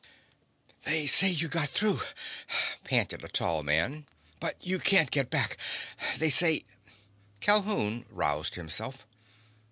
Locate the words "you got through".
1.29-2.01